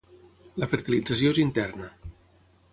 [0.63, 1.93] La fertilització és interna.